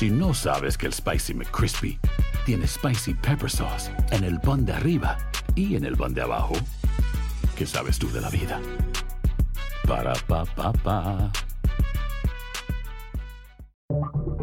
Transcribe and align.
Si 0.00 0.08
no 0.08 0.32
sabes 0.32 0.78
que 0.78 0.86
el 0.86 0.94
Spicy 0.94 1.34
McCrispy 1.34 1.98
tiene 2.46 2.66
Spicy 2.66 3.12
Pepper 3.12 3.50
Sauce 3.50 3.92
en 4.12 4.24
el 4.24 4.40
pan 4.40 4.64
de 4.64 4.72
arriba 4.72 5.18
y 5.54 5.76
en 5.76 5.84
el 5.84 5.94
pan 5.94 6.14
de 6.14 6.22
abajo, 6.22 6.54
¿qué 7.54 7.66
sabes 7.66 7.98
tú 7.98 8.10
de 8.10 8.22
la 8.22 8.30
vida? 8.30 8.62
Para, 9.86 10.14
pa, 10.26 10.46
pa, 10.46 10.72
pa. 10.72 11.30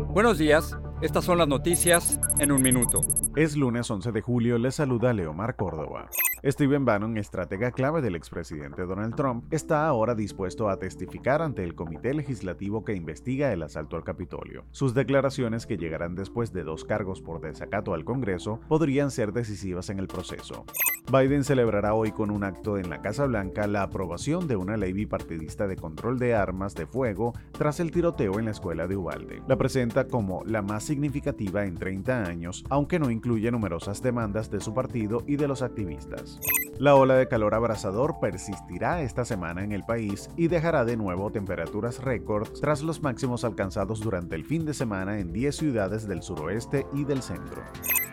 Buenos 0.10 0.38
días, 0.38 0.78
estas 1.02 1.26
son 1.26 1.40
las 1.40 1.48
noticias 1.48 2.20
en 2.38 2.52
un 2.52 2.62
minuto. 2.62 3.02
Es 3.36 3.58
lunes 3.58 3.90
11 3.90 4.12
de 4.12 4.22
julio, 4.22 4.60
les 4.60 4.76
saluda 4.76 5.12
Leomar 5.12 5.56
Córdoba. 5.56 6.08
Steven 6.44 6.86
Bannon, 6.86 7.18
estratega 7.18 7.72
clave 7.72 8.02
del 8.02 8.16
expresidente 8.16 8.84
Donald 8.84 9.16
Trump, 9.16 9.52
está 9.52 9.88
ahora 9.88 10.14
dispuesto 10.14 10.70
a 10.70 10.78
testificar 10.78 11.42
ante 11.42 11.64
el 11.64 11.76
comité 11.76 12.14
legislativo 12.14 12.86
que 12.86 12.94
investiga 12.94 13.52
el 13.52 13.64
asalto 13.64 13.96
al 13.96 14.04
Capitolio. 14.04 14.64
Sus 14.72 14.94
declaraciones, 14.94 15.66
que 15.66 15.78
llegarán 15.78 16.16
después 16.16 16.54
de 16.54 16.64
dos 16.64 16.86
cargos 16.86 17.22
por 17.22 17.42
desacato 17.42 17.94
al 17.94 18.06
Congreso, 18.06 18.60
podrían 18.68 19.12
ser 19.12 19.34
decisivas 19.34 19.90
en 19.90 20.00
el 20.00 20.08
proceso. 20.08 20.66
Biden 21.10 21.46
celebrará 21.46 21.94
hoy 21.94 22.12
con 22.12 22.30
un 22.32 22.44
acto 22.44 22.78
en 22.78 22.90
la 22.90 23.02
Casa 23.02 23.26
Blanca 23.26 23.66
la 23.66 23.84
aprobación 23.84 24.46
de 24.46 24.58
una 24.58 24.76
ley 24.76 24.92
bipartidista 24.92 25.66
de 25.66 25.78
control 25.78 26.20
de 26.20 26.36
armas 26.36 26.76
de 26.76 26.86
fuego 26.86 27.34
tras 27.54 27.80
el 27.80 27.92
tiroteo 27.92 28.40
en 28.40 28.46
la 28.46 28.52
escuela 28.52 28.88
de 28.88 28.98
Uvalde. 28.98 29.42
La 29.48 29.56
presenta 29.56 30.10
como 30.10 30.44
la 30.44 30.62
más 30.62 30.84
significativa 30.84 31.64
en 31.64 31.76
30 31.76 32.26
años, 32.26 32.66
aunque 32.70 33.00
no 33.00 33.10
incluye 33.10 33.50
numerosas 33.52 34.02
demandas 34.02 34.52
de 34.52 34.60
su 34.60 34.74
partido 34.74 35.24
y 35.26 35.38
de 35.38 35.48
los 35.48 35.62
activistas. 35.62 36.42
La 36.78 36.96
ola 36.96 37.16
de 37.16 37.30
calor 37.30 37.54
abrasador 37.54 38.20
persistirá 38.20 39.02
esta 39.02 39.24
semana 39.24 39.64
en 39.64 39.72
el 39.72 39.86
país 39.86 40.30
y 40.36 40.50
dejará 40.50 40.84
de 40.84 40.98
nuevo 40.98 41.32
temperaturas 41.32 42.04
récord 42.04 42.50
tras 42.60 42.82
los 42.82 43.02
máximos 43.02 43.46
alcanzados 43.46 44.02
durante 44.02 44.36
el 44.36 44.44
fin 44.44 44.66
de 44.66 44.74
semana 44.74 45.20
en 45.20 45.32
10 45.32 45.56
ciudades 45.56 46.06
del 46.06 46.22
suroeste 46.22 46.86
y 46.94 47.06
del 47.06 47.22
centro. 47.22 47.64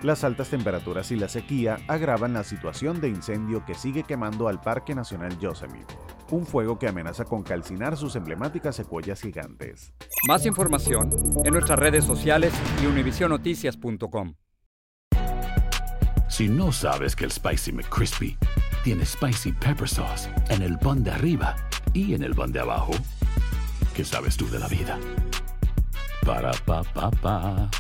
Las 0.05 0.23
altas 0.23 0.51
temperaturas 0.51 1.11
y 1.13 1.17
la 1.17 1.29
sequía 1.29 1.79
agravan 1.89 2.35
la 2.35 2.45
situación 2.45 3.01
de 3.01 3.09
incendio 3.09 3.65
que 3.65 3.75
sigue 3.75 4.03
quemando 4.03 4.49
al 4.49 4.61
Parque 4.61 4.95
Nacional 4.95 5.39
Yosemite, 5.39 5.95
un 6.31 6.45
fuego 6.45 6.79
que 6.79 6.87
amenaza 6.87 7.25
con 7.25 7.43
calcinar 7.43 7.97
sus 7.97 8.15
emblemáticas 8.15 8.77
secuoyas 8.77 9.23
gigantes. 9.23 9.95
Más 10.29 10.45
información 10.45 11.09
en 11.43 11.55
nuestras 11.55 11.79
redes 11.79 12.05
sociales 12.05 12.53
y 12.83 12.87
univisionoticias.com. 12.87 14.35
Si 16.29 16.49
no 16.51 16.71
sabes 16.71 17.17
que 17.17 17.25
el 17.25 17.33
Spicy 17.33 17.73
McCrispy 17.73 18.37
tiene 18.83 19.07
Spicy 19.07 19.53
Pepper 19.53 19.89
Sauce 19.89 20.29
en 20.51 20.61
el 20.61 20.79
pan 20.79 21.03
de 21.03 21.13
arriba 21.13 21.57
y 21.95 22.13
en 22.13 22.25
el 22.25 22.35
pan 22.35 22.53
de 22.53 22.61
abajo, 22.61 22.93
¿qué 23.97 24.05
sabes 24.05 24.37
tú 24.37 24.51
de 24.51 24.59
la 24.59 24.69
vida? 24.69 24.99
Para, 26.27 26.53
pa, 26.67 26.83
pa, 26.83 27.11
pa. 27.11 27.71